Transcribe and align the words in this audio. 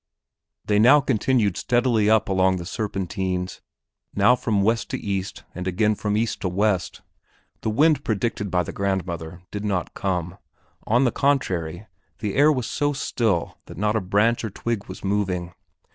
They 0.65 0.79
now 0.79 0.99
continued 0.99 1.57
steadily 1.57 2.09
up 2.09 2.27
along 2.27 2.55
the 2.55 2.65
serpentines, 2.65 3.61
now 4.15 4.35
from 4.35 4.63
west 4.63 4.89
to 4.89 4.97
east 4.97 5.43
and 5.53 5.67
again 5.67 5.93
from 5.93 6.17
east 6.17 6.41
to 6.41 6.49
west. 6.49 7.03
The 7.61 7.69
wind 7.69 8.03
predicted 8.03 8.49
by 8.49 8.63
grandmother 8.63 9.43
did 9.51 9.63
not 9.63 9.93
come; 9.93 10.39
on 10.87 11.03
the 11.03 11.11
contrary, 11.11 11.85
the 12.17 12.33
air 12.33 12.51
was 12.51 12.65
so 12.65 12.93
still 12.93 13.59
that 13.67 13.77
not 13.77 13.95
a 13.95 14.01
branch 14.01 14.43
or 14.43 14.49
twig 14.49 14.85
was 14.87 15.03
moving. 15.03 15.53